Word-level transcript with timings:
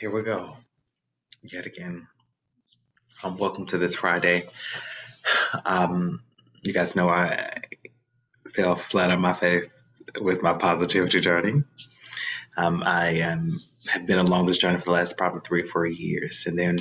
here 0.00 0.10
we 0.10 0.22
go. 0.22 0.56
Yet 1.42 1.66
again. 1.66 2.08
Um, 3.22 3.36
welcome 3.36 3.66
to 3.66 3.76
this 3.76 3.96
Friday. 3.96 4.44
Um, 5.66 6.22
you 6.62 6.72
guys 6.72 6.96
know 6.96 7.10
I 7.10 7.60
fell 8.54 8.76
flat 8.76 9.10
on 9.10 9.20
my 9.20 9.34
face 9.34 9.84
with 10.18 10.42
my 10.42 10.54
positivity 10.54 11.20
journey. 11.20 11.64
Um, 12.56 12.82
I 12.82 13.20
um, 13.20 13.60
have 13.88 14.06
been 14.06 14.18
along 14.18 14.46
this 14.46 14.56
journey 14.56 14.78
for 14.78 14.86
the 14.86 14.92
last 14.92 15.18
probably 15.18 15.42
three 15.44 15.64
or 15.64 15.68
four 15.68 15.84
years, 15.86 16.44
and 16.46 16.58
then 16.58 16.78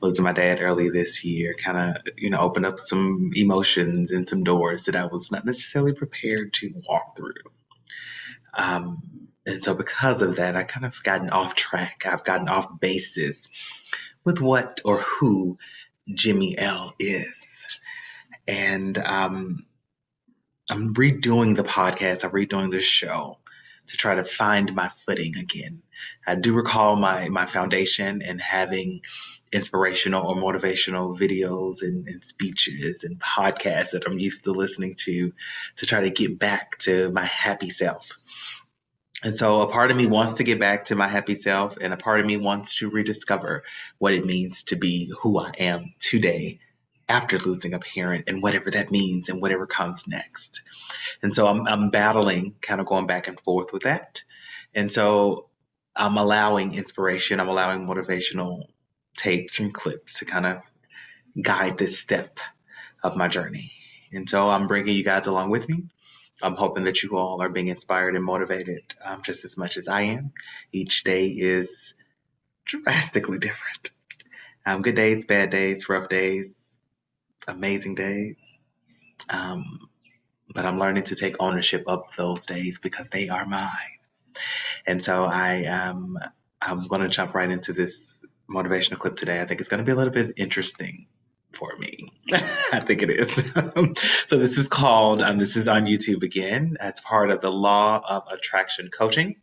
losing 0.00 0.24
my 0.24 0.32
dad 0.32 0.62
early 0.62 0.88
this 0.88 1.26
year 1.26 1.54
kind 1.54 1.76
of 1.76 2.02
you 2.16 2.30
know 2.30 2.38
opened 2.38 2.64
up 2.64 2.80
some 2.80 3.32
emotions 3.34 4.12
and 4.12 4.26
some 4.26 4.44
doors 4.44 4.84
that 4.84 4.96
I 4.96 5.04
was 5.04 5.30
not 5.30 5.44
necessarily 5.44 5.92
prepared 5.92 6.54
to 6.54 6.72
walk 6.88 7.18
through. 7.18 7.34
Um, 8.56 9.21
and 9.46 9.62
so 9.62 9.74
because 9.74 10.22
of 10.22 10.36
that, 10.36 10.56
I 10.56 10.62
kind 10.62 10.86
of 10.86 11.02
gotten 11.02 11.30
off 11.30 11.54
track. 11.54 12.04
I've 12.06 12.24
gotten 12.24 12.48
off 12.48 12.80
basis 12.80 13.48
with 14.24 14.40
what 14.40 14.80
or 14.84 15.02
who 15.02 15.58
Jimmy 16.12 16.56
L 16.56 16.94
is, 16.98 17.80
and 18.46 18.96
um, 18.98 19.66
I'm 20.70 20.94
redoing 20.94 21.56
the 21.56 21.64
podcast. 21.64 22.24
I'm 22.24 22.30
redoing 22.30 22.70
the 22.70 22.80
show 22.80 23.38
to 23.88 23.96
try 23.96 24.14
to 24.14 24.24
find 24.24 24.74
my 24.74 24.90
footing 25.06 25.36
again. 25.36 25.82
I 26.26 26.34
do 26.36 26.54
recall 26.54 26.96
my 26.96 27.28
my 27.28 27.46
foundation 27.46 28.22
and 28.22 28.40
having 28.40 29.02
inspirational 29.52 30.26
or 30.26 30.36
motivational 30.36 31.18
videos 31.18 31.82
and, 31.82 32.08
and, 32.08 32.24
speeches 32.24 33.04
and 33.04 33.20
podcasts 33.20 33.90
that 33.90 34.04
I'm 34.06 34.18
used 34.18 34.44
to 34.44 34.52
listening 34.52 34.94
to 35.00 35.32
to 35.76 35.86
try 35.86 36.00
to 36.00 36.10
get 36.10 36.38
back 36.38 36.78
to 36.78 37.10
my 37.10 37.24
happy 37.24 37.68
self. 37.68 38.08
And 39.24 39.34
so 39.34 39.60
a 39.60 39.68
part 39.68 39.90
of 39.90 39.96
me 39.96 40.06
wants 40.06 40.34
to 40.34 40.44
get 40.44 40.58
back 40.58 40.86
to 40.86 40.96
my 40.96 41.06
happy 41.06 41.36
self, 41.36 41.76
and 41.80 41.92
a 41.92 41.96
part 41.96 42.20
of 42.20 42.26
me 42.26 42.36
wants 42.36 42.76
to 42.78 42.90
rediscover 42.90 43.62
what 43.98 44.14
it 44.14 44.24
means 44.24 44.64
to 44.64 44.76
be 44.76 45.12
who 45.22 45.38
I 45.38 45.52
am 45.58 45.94
today 46.00 46.58
after 47.08 47.38
losing 47.38 47.74
a 47.74 47.78
parent 47.78 48.24
and 48.26 48.42
whatever 48.42 48.70
that 48.70 48.90
means 48.90 49.28
and 49.28 49.40
whatever 49.40 49.66
comes 49.66 50.06
next. 50.08 50.62
And 51.22 51.34
so 51.34 51.46
I'm, 51.46 51.66
I'm 51.68 51.90
battling, 51.90 52.56
kind 52.60 52.80
of 52.80 52.86
going 52.86 53.06
back 53.06 53.28
and 53.28 53.38
forth 53.40 53.72
with 53.72 53.82
that. 53.82 54.24
And 54.74 54.90
so 54.90 55.48
I'm 55.94 56.16
allowing 56.16 56.74
inspiration, 56.74 57.38
I'm 57.38 57.48
allowing 57.48 57.86
motivational 57.86 58.64
tapes 59.16 59.60
and 59.60 59.74
clips 59.74 60.20
to 60.20 60.24
kind 60.24 60.46
of 60.46 60.62
guide 61.40 61.78
this 61.78 61.98
step 61.98 62.40
of 63.04 63.16
my 63.16 63.28
journey. 63.28 63.72
And 64.12 64.28
so 64.28 64.48
I'm 64.48 64.66
bringing 64.66 64.96
you 64.96 65.04
guys 65.04 65.26
along 65.26 65.50
with 65.50 65.68
me. 65.68 65.84
I'm 66.42 66.56
hoping 66.56 66.84
that 66.84 67.02
you 67.02 67.16
all 67.16 67.42
are 67.42 67.48
being 67.48 67.68
inspired 67.68 68.16
and 68.16 68.24
motivated 68.24 68.82
um, 69.02 69.22
just 69.22 69.44
as 69.44 69.56
much 69.56 69.76
as 69.76 69.88
I 69.88 70.02
am. 70.02 70.32
Each 70.72 71.04
day 71.04 71.28
is 71.28 71.94
drastically 72.64 73.38
different. 73.38 73.90
Um, 74.66 74.82
good 74.82 74.94
days, 74.94 75.24
bad 75.26 75.50
days, 75.50 75.88
rough 75.88 76.08
days, 76.08 76.76
amazing 77.48 77.94
days. 77.94 78.58
Um, 79.28 79.88
but 80.52 80.64
I'm 80.64 80.78
learning 80.78 81.04
to 81.04 81.16
take 81.16 81.36
ownership 81.40 81.84
of 81.86 82.04
those 82.16 82.46
days 82.46 82.78
because 82.78 83.08
they 83.10 83.28
are 83.28 83.46
mine. 83.46 83.70
And 84.86 85.02
so 85.02 85.24
I 85.24 85.64
um, 85.66 86.18
I'm 86.60 86.86
going 86.86 87.02
to 87.02 87.08
jump 87.08 87.34
right 87.34 87.50
into 87.50 87.72
this 87.72 88.20
motivational 88.48 88.98
clip 88.98 89.16
today. 89.16 89.40
I 89.40 89.46
think 89.46 89.60
it's 89.60 89.68
going 89.68 89.78
to 89.78 89.84
be 89.84 89.92
a 89.92 89.96
little 89.96 90.12
bit 90.12 90.34
interesting 90.36 91.06
for 91.52 91.76
me. 91.76 92.12
I 92.32 92.80
think 92.80 93.02
it 93.02 93.10
is. 93.10 93.34
so 94.26 94.38
this 94.38 94.58
is 94.58 94.68
called, 94.68 95.20
um, 95.20 95.38
this 95.38 95.56
is 95.56 95.68
on 95.68 95.86
YouTube 95.86 96.22
again, 96.22 96.76
as 96.80 97.00
part 97.00 97.30
of 97.30 97.40
the 97.40 97.50
Law 97.50 98.02
of 98.06 98.24
Attraction 98.30 98.88
Coaching. 98.88 99.36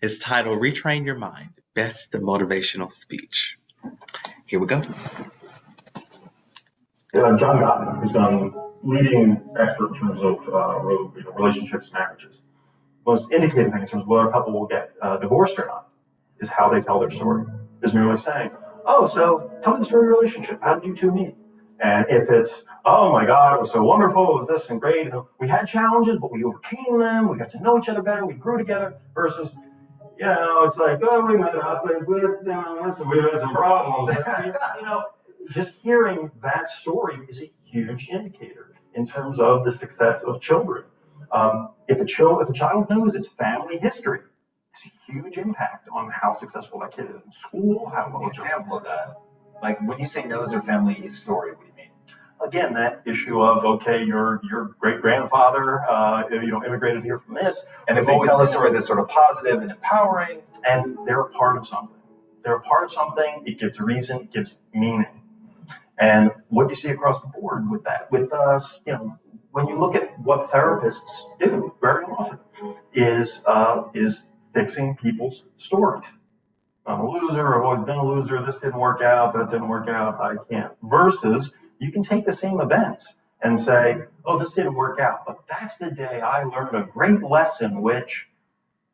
It's 0.00 0.18
titled 0.18 0.60
Retrain 0.60 1.04
Your 1.04 1.16
Mind, 1.16 1.50
Best 1.74 2.12
Motivational 2.12 2.90
Speech. 2.90 3.58
Here 4.46 4.58
we 4.58 4.66
go. 4.66 4.82
Yeah, 7.12 7.36
John 7.38 7.58
Gottman, 7.58 8.02
who's 8.02 8.12
done 8.12 8.54
leading 8.82 9.40
expert 9.58 9.94
in 9.94 10.00
terms 10.00 10.20
of 10.20 10.48
uh, 10.48 10.78
relationships 11.32 11.86
and 11.86 11.94
marriages. 11.94 12.42
Most 13.06 13.30
indicative 13.30 13.72
thing 13.72 13.82
in 13.82 13.88
terms 13.88 14.02
of 14.02 14.08
whether 14.08 14.28
a 14.28 14.32
couple 14.32 14.52
will 14.52 14.66
get 14.66 14.92
uh, 15.00 15.16
divorced 15.18 15.58
or 15.58 15.66
not 15.66 15.92
is 16.40 16.48
how 16.48 16.70
they 16.70 16.80
tell 16.80 17.00
their 17.00 17.10
story. 17.10 17.44
Is 17.82 17.92
merely 17.92 18.16
saying, 18.16 18.50
oh, 18.86 19.08
so 19.08 19.50
tell 19.62 19.74
me 19.74 19.80
the 19.80 19.84
story 19.84 20.06
of 20.06 20.10
your 20.10 20.20
relationship. 20.20 20.60
How 20.62 20.74
did 20.74 20.86
you 20.86 20.96
two 20.96 21.12
meet? 21.12 21.34
And 21.80 22.06
if 22.08 22.30
it's, 22.30 22.64
oh 22.84 23.12
my 23.12 23.26
God, 23.26 23.56
it 23.56 23.60
was 23.60 23.72
so 23.72 23.82
wonderful, 23.82 24.22
it 24.22 24.38
was 24.38 24.46
this 24.46 24.70
and 24.70 24.80
great, 24.80 25.10
we 25.40 25.48
had 25.48 25.64
challenges, 25.66 26.18
but 26.20 26.30
we 26.30 26.44
overcame 26.44 26.98
them, 26.98 27.28
we 27.28 27.36
got 27.36 27.50
to 27.50 27.60
know 27.60 27.78
each 27.78 27.88
other 27.88 28.02
better, 28.02 28.24
we 28.24 28.34
grew 28.34 28.56
together, 28.56 28.94
versus, 29.14 29.52
you 30.18 30.26
know, 30.26 30.64
it's 30.64 30.76
like, 30.76 31.00
oh, 31.02 31.26
we 31.26 31.36
met 31.36 31.56
up 31.56 31.84
and 31.90 32.06
we, 32.06 32.16
you 32.16 32.38
know, 32.44 32.94
we 33.10 33.18
had 33.20 33.40
some 33.40 33.52
problems. 33.52 34.16
you 34.76 34.82
know, 34.82 35.04
just 35.50 35.76
hearing 35.78 36.30
that 36.42 36.70
story 36.70 37.18
is 37.28 37.42
a 37.42 37.52
huge 37.64 38.08
indicator 38.08 38.74
in 38.94 39.06
terms 39.06 39.40
of 39.40 39.64
the 39.64 39.72
success 39.72 40.22
of 40.22 40.40
children. 40.40 40.84
Um, 41.32 41.70
if 41.88 42.00
a 42.00 42.04
child, 42.04 42.42
if 42.42 42.48
a 42.48 42.52
child 42.52 42.88
knows 42.88 43.16
its 43.16 43.26
family 43.26 43.78
history, 43.78 44.20
it's 44.74 44.84
a 44.86 45.12
huge 45.12 45.38
impact 45.38 45.88
on 45.92 46.10
how 46.10 46.32
successful 46.32 46.80
that 46.80 46.92
kid 46.92 47.06
is 47.06 47.22
in 47.24 47.32
school, 47.32 47.88
how 47.88 48.10
well. 48.12 48.28
Example 48.28 48.78
of 48.78 48.84
that. 48.84 49.16
Like 49.62 49.80
when 49.86 49.98
you 49.98 50.06
say 50.06 50.24
knows 50.24 50.50
their 50.50 50.62
family 50.62 51.08
story, 51.08 51.52
what 51.52 51.60
do 51.60 51.66
you 51.68 51.74
mean? 51.76 51.90
Again, 52.44 52.74
that 52.74 53.02
issue 53.06 53.40
of 53.40 53.64
okay, 53.64 54.04
your 54.04 54.40
your 54.50 54.74
great 54.80 55.00
grandfather, 55.00 55.80
uh, 55.88 56.28
you 56.28 56.50
know, 56.50 56.64
immigrated 56.64 57.04
here 57.04 57.18
from 57.18 57.34
this, 57.34 57.64
and 57.88 57.98
if 57.98 58.06
they 58.06 58.18
tell 58.18 58.40
a 58.40 58.46
story 58.46 58.72
that's 58.72 58.86
sort 58.86 58.98
of 58.98 59.08
positive 59.08 59.62
and 59.62 59.70
empowering, 59.70 60.42
and 60.68 60.98
they're 61.06 61.20
a 61.20 61.30
part 61.30 61.56
of 61.56 61.66
something. 61.68 61.96
They're 62.42 62.56
a 62.56 62.60
part 62.60 62.84
of 62.84 62.92
something. 62.92 63.44
It 63.46 63.58
gives 63.60 63.78
reason, 63.80 64.22
it 64.22 64.32
gives 64.32 64.58
meaning. 64.74 65.22
And 65.96 66.32
what 66.48 66.68
you 66.68 66.74
see 66.74 66.90
across 66.90 67.20
the 67.20 67.28
board 67.28 67.70
with 67.70 67.84
that, 67.84 68.10
with 68.10 68.32
us, 68.32 68.80
you 68.84 68.92
know, 68.92 69.18
when 69.52 69.68
you 69.68 69.78
look 69.78 69.94
at 69.94 70.18
what 70.18 70.50
therapists 70.50 71.00
do 71.38 71.72
very 71.80 72.04
often, 72.04 72.40
is 72.92 73.40
uh, 73.46 73.84
is 73.94 74.20
fixing 74.54 74.96
people's 74.96 75.44
stories. 75.58 76.04
I'm 76.86 77.00
a 77.00 77.10
loser, 77.10 77.54
I've 77.54 77.64
always 77.64 77.84
been 77.84 77.96
a 77.96 78.04
loser, 78.06 78.44
this 78.44 78.56
didn't 78.56 78.78
work 78.78 79.02
out, 79.02 79.34
that 79.34 79.50
didn't 79.50 79.68
work 79.68 79.88
out, 79.88 80.20
I 80.20 80.36
can't. 80.50 80.72
Versus 80.82 81.52
you 81.78 81.90
can 81.90 82.02
take 82.02 82.26
the 82.26 82.32
same 82.32 82.60
events 82.60 83.14
and 83.42 83.58
say, 83.58 84.02
oh, 84.24 84.38
this 84.38 84.52
didn't 84.52 84.74
work 84.74 85.00
out, 85.00 85.26
but 85.26 85.40
that's 85.48 85.76
the 85.78 85.90
day 85.90 86.20
I 86.20 86.44
learned 86.44 86.76
a 86.76 86.82
great 86.82 87.22
lesson, 87.22 87.82
which 87.82 88.26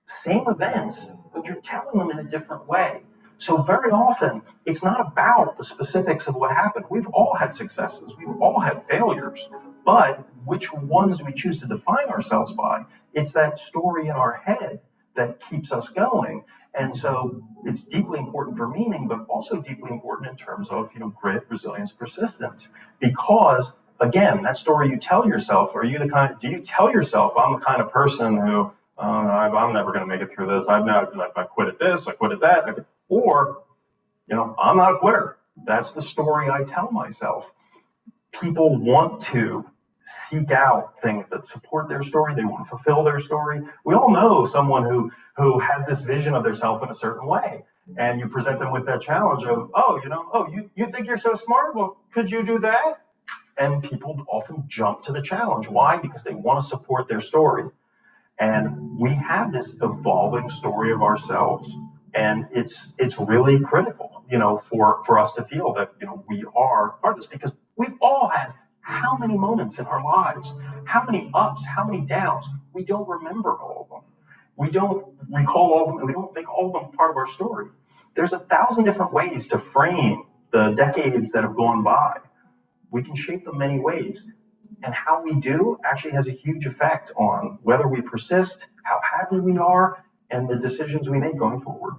same 0.06 0.44
events, 0.48 1.04
but 1.34 1.44
you're 1.44 1.56
telling 1.56 1.98
them 1.98 2.10
in 2.10 2.18
a 2.18 2.28
different 2.28 2.66
way. 2.66 3.02
So 3.38 3.62
very 3.62 3.90
often, 3.90 4.42
it's 4.66 4.84
not 4.84 5.00
about 5.00 5.56
the 5.56 5.64
specifics 5.64 6.26
of 6.28 6.34
what 6.34 6.54
happened. 6.54 6.86
We've 6.90 7.08
all 7.08 7.34
had 7.34 7.54
successes, 7.54 8.12
we've 8.16 8.40
all 8.40 8.60
had 8.60 8.84
failures, 8.86 9.48
but 9.84 10.28
which 10.44 10.72
ones 10.72 11.22
we 11.22 11.32
choose 11.32 11.60
to 11.60 11.66
define 11.66 12.08
ourselves 12.08 12.52
by? 12.52 12.84
It's 13.14 13.32
that 13.32 13.58
story 13.58 14.06
in 14.06 14.12
our 14.12 14.34
head 14.44 14.80
that 15.16 15.40
keeps 15.50 15.72
us 15.72 15.88
going. 15.90 16.44
And 16.74 16.96
so 16.96 17.42
it's 17.64 17.84
deeply 17.84 18.18
important 18.20 18.56
for 18.56 18.68
meaning, 18.68 19.08
but 19.08 19.26
also 19.28 19.60
deeply 19.60 19.90
important 19.90 20.30
in 20.30 20.36
terms 20.36 20.68
of 20.70 20.90
you 20.94 21.00
know 21.00 21.08
grit, 21.10 21.44
resilience, 21.48 21.92
persistence. 21.92 22.68
Because 23.00 23.72
again, 24.00 24.42
that 24.44 24.56
story 24.56 24.90
you 24.90 24.98
tell 24.98 25.26
yourself, 25.26 25.74
are 25.76 25.84
you 25.84 25.98
the 25.98 26.08
kind? 26.08 26.36
Do 26.40 26.48
you 26.48 26.60
tell 26.60 26.90
yourself, 26.92 27.34
I'm 27.38 27.54
the 27.54 27.64
kind 27.64 27.82
of 27.82 27.92
person 27.92 28.36
who 28.36 28.72
uh, 28.98 29.02
I'm 29.02 29.72
never 29.72 29.92
going 29.92 30.02
to 30.02 30.06
make 30.06 30.20
it 30.20 30.34
through 30.34 30.46
this. 30.58 30.68
I've 30.68 30.84
not. 30.84 31.12
I 31.36 31.44
quit 31.44 31.68
at 31.68 31.78
this, 31.78 32.06
I 32.06 32.12
quit 32.12 32.32
at 32.32 32.40
that. 32.40 32.86
Or, 33.08 33.62
you 34.28 34.36
know, 34.36 34.54
I'm 34.58 34.76
not 34.76 34.94
a 34.94 34.98
quitter. 34.98 35.38
That's 35.64 35.92
the 35.92 36.02
story 36.02 36.50
I 36.50 36.64
tell 36.64 36.90
myself. 36.92 37.50
People 38.40 38.78
want 38.78 39.22
to 39.24 39.66
seek 40.10 40.50
out 40.50 41.00
things 41.00 41.28
that 41.30 41.46
support 41.46 41.88
their 41.88 42.02
story. 42.02 42.34
They 42.34 42.44
want 42.44 42.64
to 42.64 42.68
fulfill 42.68 43.04
their 43.04 43.20
story. 43.20 43.62
We 43.84 43.94
all 43.94 44.10
know 44.10 44.44
someone 44.44 44.84
who 44.84 45.12
who 45.36 45.58
has 45.58 45.86
this 45.86 46.00
vision 46.00 46.34
of 46.34 46.44
themselves 46.44 46.82
in 46.82 46.90
a 46.90 46.94
certain 46.94 47.26
way. 47.26 47.64
And 47.96 48.20
you 48.20 48.28
present 48.28 48.60
them 48.60 48.72
with 48.72 48.86
that 48.86 49.00
challenge 49.00 49.44
of, 49.44 49.70
oh, 49.74 50.00
you 50.02 50.08
know, 50.08 50.28
oh, 50.32 50.48
you, 50.48 50.70
you 50.76 50.86
think 50.92 51.06
you're 51.06 51.16
so 51.16 51.34
smart? 51.34 51.74
Well, 51.74 51.96
could 52.12 52.30
you 52.30 52.44
do 52.44 52.60
that? 52.60 53.02
And 53.58 53.82
people 53.82 54.24
often 54.28 54.64
jump 54.68 55.02
to 55.04 55.12
the 55.12 55.22
challenge. 55.22 55.68
Why? 55.68 55.96
Because 55.96 56.22
they 56.22 56.34
want 56.34 56.62
to 56.62 56.68
support 56.68 57.08
their 57.08 57.20
story. 57.20 57.70
And 58.38 58.98
we 58.98 59.10
have 59.10 59.52
this 59.52 59.76
evolving 59.82 60.50
story 60.50 60.92
of 60.92 61.02
ourselves. 61.02 61.72
And 62.14 62.48
it's 62.52 62.92
it's 62.98 63.18
really 63.18 63.60
critical, 63.60 64.24
you 64.30 64.38
know, 64.38 64.56
for, 64.56 65.02
for 65.04 65.18
us 65.18 65.32
to 65.32 65.44
feel 65.44 65.74
that, 65.74 65.92
you 66.00 66.06
know, 66.06 66.24
we 66.28 66.44
are 66.56 66.90
part 67.02 67.14
of 67.14 67.16
this 67.18 67.26
because 67.26 67.52
we've 67.76 67.96
all 68.00 68.28
had 68.28 68.52
how 68.90 69.16
many 69.16 69.36
moments 69.38 69.78
in 69.78 69.86
our 69.86 70.02
lives, 70.02 70.52
how 70.84 71.04
many 71.04 71.30
ups, 71.32 71.64
how 71.64 71.84
many 71.84 72.00
downs. 72.00 72.46
We 72.72 72.84
don't 72.84 73.08
remember 73.08 73.54
all 73.54 73.82
of 73.82 73.88
them. 73.88 74.10
We 74.56 74.70
don't 74.70 75.14
recall 75.30 75.72
all 75.72 75.82
of 75.84 75.88
them, 75.88 75.98
and 75.98 76.06
we 76.06 76.12
don't 76.12 76.34
make 76.34 76.48
all 76.48 76.66
of 76.66 76.82
them 76.82 76.92
part 76.92 77.10
of 77.10 77.16
our 77.16 77.26
story. 77.26 77.68
There's 78.14 78.32
a 78.32 78.40
thousand 78.40 78.84
different 78.84 79.12
ways 79.12 79.48
to 79.48 79.58
frame 79.58 80.24
the 80.50 80.72
decades 80.72 81.30
that 81.32 81.44
have 81.44 81.56
gone 81.56 81.82
by. 81.82 82.18
We 82.90 83.02
can 83.02 83.14
shape 83.14 83.44
them 83.44 83.58
many 83.58 83.78
ways. 83.78 84.24
And 84.82 84.94
how 84.94 85.22
we 85.22 85.34
do 85.34 85.78
actually 85.84 86.12
has 86.12 86.26
a 86.26 86.32
huge 86.32 86.66
effect 86.66 87.12
on 87.16 87.58
whether 87.62 87.86
we 87.86 88.00
persist, 88.02 88.66
how 88.82 89.00
happy 89.02 89.38
we 89.38 89.56
are, 89.58 90.04
and 90.30 90.48
the 90.48 90.56
decisions 90.56 91.08
we 91.08 91.18
make 91.18 91.38
going 91.38 91.60
forward. 91.60 91.94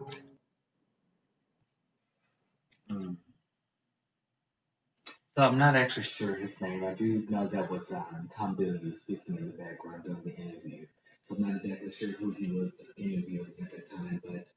So 5.38 5.44
I'm 5.44 5.58
not 5.58 5.78
actually 5.78 6.04
sure 6.04 6.36
his 6.36 6.60
name. 6.60 6.84
I 6.84 6.94
do 6.94 7.26
know 7.30 7.48
that 7.48 7.72
was 7.72 7.90
um, 7.92 8.30
Tom 8.36 8.56
Bilyeu 8.56 8.94
speaking 9.00 9.38
in 9.38 9.46
the 9.48 9.64
background 9.64 10.04
during 10.04 10.22
the 10.24 10.36
interview. 10.36 10.86
So 11.28 11.36
I'm 11.36 11.42
not 11.42 11.64
exactly 11.64 11.92
sure 11.92 12.10
who 12.10 12.32
he 12.32 12.52
was 12.52 12.72
interviewing 12.98 13.54
at 13.62 13.72
the 13.72 13.96
time, 13.96 14.22
but 14.26 14.48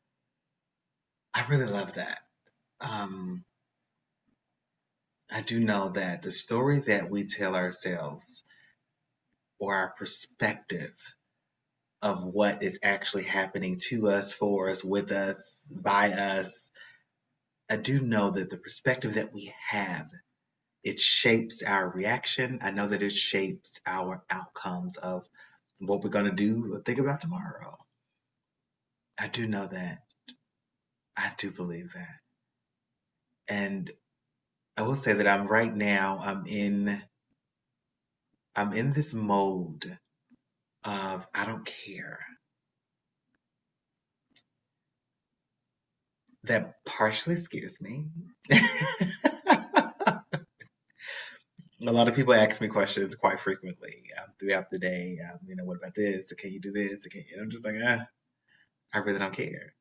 I 1.33 1.47
really 1.49 1.71
love 1.71 1.95
that. 1.95 2.19
Um, 2.81 3.45
I 5.31 5.43
do 5.43 5.61
know 5.61 5.91
that 5.91 6.23
the 6.23 6.33
story 6.33 6.81
that 6.81 7.09
we 7.09 7.25
tell 7.27 7.55
ourselves 7.55 8.43
or 9.61 9.75
our 9.75 9.95
perspective 9.97 10.95
of 12.03 12.25
what 12.25 12.65
is 12.65 12.81
actually 12.83 13.25
happening 13.25 13.79
to 13.89 14.09
us, 14.09 14.33
for 14.33 14.69
us, 14.69 14.83
with 14.83 15.13
us, 15.13 15.59
by 15.71 16.13
us, 16.13 16.71
I 17.71 17.77
do 17.77 18.01
know 18.01 18.31
that 18.31 18.51
the 18.51 18.59
perspective 18.59 19.15
that 19.15 19.33
we 19.33 19.55
have 19.71 20.11
it 20.85 21.01
shapes 21.01 21.63
our 21.65 21.91
reaction. 21.91 22.61
I 22.63 22.73
know 22.73 22.89
that 22.89 23.03
it 23.03 23.13
shapes 23.13 23.81
our 23.87 24.25
outcomes 24.31 24.99
of 24.99 25.25
what 25.81 26.05
we're 26.05 26.11
going 26.11 26.27
to 26.27 26.33
do 26.33 26.75
or 26.75 26.81
think 26.81 27.01
about 27.01 27.23
tomorrow. 27.23 27.79
I 29.21 29.29
do 29.29 29.47
know 29.49 29.67
that. 29.67 30.01
I 31.17 31.33
do 31.39 31.51
believe 31.51 31.93
that. 31.95 32.21
And 33.49 33.91
I 34.77 34.83
will 34.83 34.97
say 34.97 35.15
that 35.15 35.29
I'm 35.29 35.47
right 35.49 35.75
now, 35.75 36.21
I'm 36.23 36.47
in 36.47 37.03
I'm 38.57 38.73
in 38.75 38.93
this 38.93 39.15
mode 39.15 39.99
of 40.85 41.27
I 41.35 41.47
don't 41.47 41.67
care. 41.67 42.21
That 46.45 46.77
partially 46.87 47.37
scares 47.37 47.81
me. 47.81 48.07
a 51.89 51.93
lot 51.93 52.09
of 52.09 52.15
people 52.15 52.35
ask 52.35 52.61
me 52.61 52.69
questions 52.69 53.15
quite 53.15 53.41
frequently 53.41 54.05
um, 54.19 54.29
throughout 54.39 54.71
the 54.71 54.79
day. 54.79 55.19
Um, 55.23 55.39
you 55.47 55.57
know, 55.57 55.65
what 55.65 55.77
about 55.77 55.95
this? 55.95 56.33
Can 56.33 56.53
you 56.53 56.61
do 56.61 56.73
this? 56.73 57.07
Can 57.07 57.21
you? 57.29 57.35
And 57.35 57.43
I'm 57.43 57.51
just 57.51 57.65
like, 57.65 57.77
ah, 57.85 58.07
I 58.93 58.99
really 58.99 59.19
don't 59.19 59.35
care. 59.35 59.75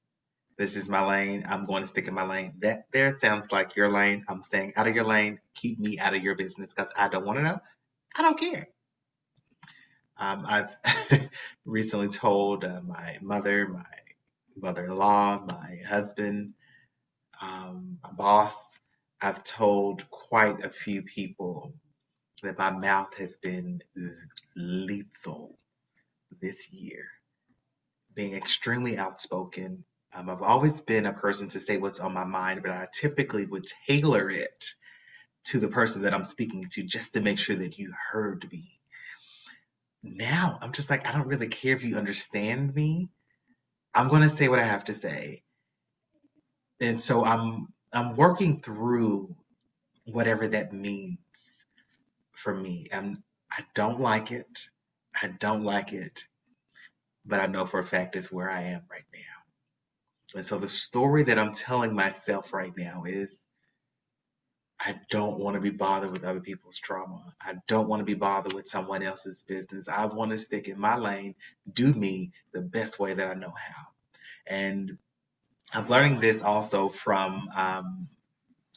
This 0.58 0.78
is 0.78 0.88
my 0.88 1.06
lane. 1.06 1.46
I'm 1.48 1.66
going 1.66 1.82
to 1.82 1.88
stick 1.88 2.08
in 2.08 2.14
my 2.14 2.26
lane. 2.26 2.54
That 2.60 2.86
there 2.92 3.18
sounds 3.18 3.52
like 3.52 3.76
your 3.76 3.90
lane. 3.90 4.24
I'm 4.28 4.44
staying 4.44 4.74
out 4.76 4.88
of 4.88 4.96
your 4.96 5.04
lane. 5.04 5.40
Keep 5.56 5.80
me 5.80 5.98
out 6.00 6.16
of 6.16 6.24
your 6.24 6.36
business 6.36 6.74
because 6.74 6.92
I 6.96 7.10
don't 7.10 7.26
want 7.26 7.40
to 7.40 7.44
know. 7.44 7.60
I 8.16 8.22
don't 8.22 8.40
care. 8.40 8.68
Um, 10.18 10.46
I've 10.48 11.30
recently 11.66 12.10
told 12.10 12.66
uh, 12.66 12.82
my 12.84 13.18
mother, 13.22 13.68
my 13.68 13.86
mother-in-law, 14.56 15.46
my 15.48 15.80
husband, 15.88 16.54
um, 17.42 17.98
my 18.04 18.12
boss. 18.12 18.78
I've 19.20 19.44
told 19.44 20.10
quite 20.12 20.64
a 20.64 20.70
few 20.70 21.02
people 21.02 21.74
that 22.44 22.60
my 22.60 22.72
mouth 22.72 23.16
has 23.18 23.38
been 23.38 23.82
lethal 24.56 25.58
this 26.42 26.72
year, 26.72 27.06
being 28.16 28.36
extremely 28.36 28.98
outspoken. 28.98 29.86
Um, 30.14 30.30
I've 30.30 30.44
always 30.44 30.82
been 30.82 31.06
a 31.08 31.14
person 31.14 31.50
to 31.50 31.60
say 31.60 31.78
what's 31.78 32.00
on 32.00 32.14
my 32.14 32.26
mind, 32.26 32.62
but 32.64 32.72
I 32.72 32.88
typically 32.94 33.46
would 33.46 33.66
tailor 33.88 34.30
it 34.30 34.66
to 35.46 35.60
the 35.60 35.70
person 35.70 36.04
that 36.04 36.14
I'm 36.14 36.26
speaking 36.26 36.68
to 36.74 36.84
just 36.84 37.14
to 37.14 37.22
make 37.22 37.40
sure 37.40 37.56
that 37.58 37.80
you 37.80 37.94
heard 38.12 38.48
me. 38.52 38.80
Now 40.04 40.60
I'm 40.62 40.74
just 40.74 40.90
like, 40.90 41.08
I 41.08 41.12
don't 41.14 41.28
really 41.28 41.50
care 41.50 41.76
if 41.76 41.84
you 41.84 41.98
understand 41.98 42.74
me. 42.76 43.10
I'm 43.94 44.10
going 44.10 44.24
to 44.24 44.30
say 44.30 44.50
what 44.50 44.60
I 44.60 44.66
have 44.66 44.86
to 44.86 44.96
say. 44.96 45.44
And 46.82 47.02
so 47.02 47.26
I'm 47.26 47.68
I'm 47.94 48.16
working 48.18 48.62
through 48.62 49.36
whatever 50.06 50.48
that 50.50 50.74
means 50.74 51.66
for 52.44 52.54
me. 52.54 52.90
And 52.92 53.18
I 53.52 53.66
don't 53.74 54.00
like 54.00 54.32
it. 54.32 54.70
I 55.20 55.28
don't 55.28 55.64
like 55.64 55.94
it. 55.94 56.28
But 57.26 57.40
I 57.40 57.48
know 57.48 57.66
for 57.66 57.80
a 57.80 57.86
fact 57.86 58.16
it's 58.16 58.32
where 58.32 58.50
I 58.50 58.62
am 58.64 58.84
right 58.92 59.06
now. 59.14 60.36
And 60.36 60.46
so 60.46 60.58
the 60.58 60.68
story 60.68 61.24
that 61.24 61.40
I'm 61.40 61.54
telling 61.54 61.96
myself 61.96 62.54
right 62.54 62.74
now 62.76 63.06
is 63.06 63.46
I 64.80 65.00
don't 65.10 65.40
want 65.40 65.56
to 65.56 65.62
be 65.62 65.70
bothered 65.70 66.12
with 66.12 66.26
other 66.26 66.42
people's 66.42 66.78
trauma. 66.78 67.34
I 67.40 67.56
don't 67.68 67.88
want 67.88 68.02
to 68.02 68.06
be 68.06 68.16
bothered 68.16 68.54
with 68.54 68.68
someone 68.68 69.04
else's 69.04 69.44
business. 69.48 69.88
I 69.88 70.08
want 70.08 70.32
to 70.32 70.38
stick 70.38 70.68
in 70.68 70.80
my 70.80 70.98
lane, 70.98 71.36
do 71.72 71.94
me 71.94 72.32
the 72.52 72.62
best 72.62 73.00
way 73.00 73.14
that 73.14 73.28
I 73.28 73.36
know 73.36 73.54
how. 73.56 73.86
And 74.46 74.98
I'm 75.74 75.88
learning 75.88 76.20
this 76.20 76.42
also 76.42 76.90
from 76.90 77.50
um, 77.56 78.10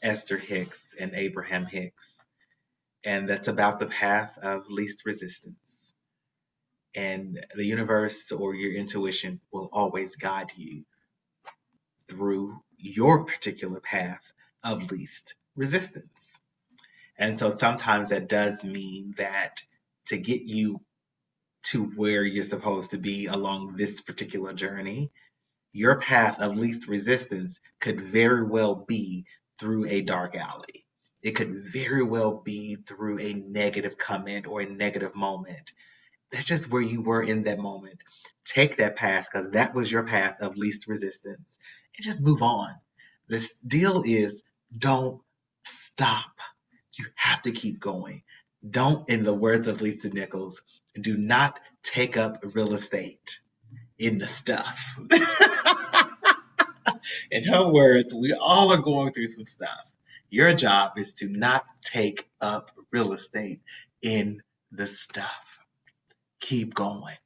Esther 0.02 0.36
Hicks 0.36 0.94
and 0.98 1.12
Abraham 1.14 1.66
Hicks 1.66 2.16
and 3.06 3.28
that's 3.28 3.46
about 3.46 3.78
the 3.78 3.86
path 3.86 4.36
of 4.42 4.68
least 4.68 5.06
resistance. 5.06 5.94
And 6.94 7.46
the 7.54 7.64
universe 7.64 8.32
or 8.32 8.52
your 8.54 8.74
intuition 8.74 9.40
will 9.52 9.70
always 9.72 10.16
guide 10.16 10.50
you 10.56 10.84
through 12.08 12.58
your 12.76 13.24
particular 13.24 13.78
path 13.78 14.20
of 14.64 14.90
least 14.90 15.34
resistance. 15.54 16.40
And 17.16 17.38
so 17.38 17.54
sometimes 17.54 18.08
that 18.08 18.28
does 18.28 18.64
mean 18.64 19.14
that 19.18 19.62
to 20.06 20.18
get 20.18 20.42
you 20.42 20.80
to 21.66 21.84
where 21.84 22.24
you're 22.24 22.42
supposed 22.42 22.90
to 22.90 22.98
be 22.98 23.26
along 23.26 23.76
this 23.76 24.00
particular 24.00 24.52
journey, 24.52 25.12
your 25.72 26.00
path 26.00 26.40
of 26.40 26.58
least 26.58 26.88
resistance 26.88 27.60
could 27.80 28.00
very 28.00 28.42
well 28.42 28.74
be 28.74 29.26
through 29.60 29.86
a 29.86 30.02
dark 30.02 30.34
alley 30.34 30.85
it 31.22 31.32
could 31.32 31.54
very 31.54 32.02
well 32.02 32.40
be 32.44 32.76
through 32.76 33.20
a 33.20 33.32
negative 33.32 33.98
comment 33.98 34.46
or 34.46 34.60
a 34.60 34.68
negative 34.68 35.14
moment. 35.14 35.72
That's 36.32 36.44
just 36.44 36.70
where 36.70 36.82
you 36.82 37.02
were 37.02 37.22
in 37.22 37.44
that 37.44 37.58
moment. 37.58 38.02
Take 38.44 38.76
that 38.76 38.96
path 38.96 39.28
because 39.32 39.52
that 39.52 39.74
was 39.74 39.90
your 39.90 40.04
path 40.04 40.36
of 40.40 40.56
least 40.56 40.86
resistance 40.86 41.58
and 41.96 42.04
just 42.04 42.20
move 42.20 42.42
on. 42.42 42.74
This 43.28 43.54
deal 43.66 44.02
is 44.04 44.42
don't 44.76 45.20
stop. 45.64 46.32
You 46.98 47.06
have 47.14 47.42
to 47.42 47.52
keep 47.52 47.80
going. 47.80 48.22
Don't, 48.68 49.08
in 49.08 49.24
the 49.24 49.34
words 49.34 49.68
of 49.68 49.82
Lisa 49.82 50.10
Nichols, 50.10 50.62
do 51.00 51.16
not 51.16 51.60
take 51.82 52.16
up 52.16 52.42
real 52.54 52.74
estate 52.74 53.40
in 53.98 54.18
the 54.18 54.26
stuff. 54.26 54.98
in 57.30 57.44
her 57.44 57.68
words, 57.68 58.14
we 58.14 58.36
all 58.38 58.72
are 58.72 58.82
going 58.82 59.12
through 59.12 59.26
some 59.26 59.46
stuff. 59.46 59.84
Your 60.30 60.54
job 60.54 60.92
is 60.98 61.14
to 61.14 61.28
not 61.28 61.64
take 61.82 62.28
up 62.40 62.70
real 62.92 63.12
estate 63.12 63.60
in 64.02 64.42
the 64.72 64.86
stuff. 64.86 65.58
Keep 66.40 66.74
going. 66.74 67.16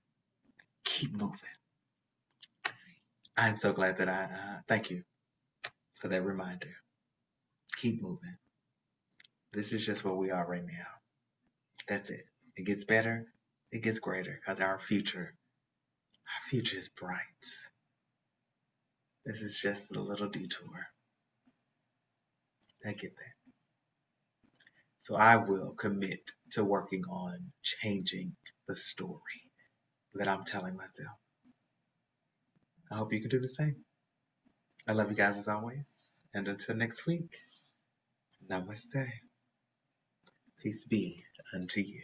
Keep 0.84 1.12
moving. 1.12 1.38
I'm 3.36 3.56
so 3.56 3.72
glad 3.72 3.98
that 3.98 4.08
I 4.08 4.24
uh, 4.24 4.60
thank 4.68 4.90
you 4.90 5.02
for 6.00 6.08
that 6.08 6.24
reminder. 6.24 6.74
Keep 7.76 8.02
moving. 8.02 8.36
This 9.52 9.72
is 9.72 9.84
just 9.84 10.04
where 10.04 10.14
we 10.14 10.30
are 10.30 10.46
right 10.46 10.64
now. 10.64 10.86
That's 11.88 12.10
it. 12.10 12.26
It 12.56 12.64
gets 12.66 12.84
better, 12.84 13.26
it 13.72 13.82
gets 13.82 13.98
greater 13.98 14.38
because 14.40 14.60
our 14.60 14.78
future, 14.78 15.34
our 16.26 16.50
future 16.50 16.76
is 16.76 16.88
bright. 16.90 17.18
This 19.24 19.42
is 19.42 19.58
just 19.58 19.94
a 19.94 20.00
little 20.00 20.28
detour. 20.28 20.86
I 22.84 22.92
get 22.92 23.16
that. 23.16 23.34
So 25.02 25.16
I 25.16 25.36
will 25.36 25.72
commit 25.72 26.32
to 26.52 26.64
working 26.64 27.04
on 27.10 27.52
changing 27.62 28.36
the 28.68 28.76
story 28.76 29.42
that 30.14 30.28
I'm 30.28 30.44
telling 30.44 30.76
myself. 30.76 31.16
I 32.90 32.96
hope 32.96 33.12
you 33.12 33.20
can 33.20 33.30
do 33.30 33.40
the 33.40 33.48
same. 33.48 33.76
I 34.88 34.92
love 34.92 35.10
you 35.10 35.16
guys 35.16 35.38
as 35.38 35.48
always. 35.48 36.24
And 36.34 36.48
until 36.48 36.76
next 36.76 37.06
week, 37.06 37.36
namaste. 38.50 39.08
Peace 40.62 40.84
be 40.84 41.24
unto 41.54 41.80
you. 41.80 42.02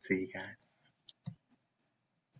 See 0.00 0.14
you 0.16 0.28
guys. 0.32 0.63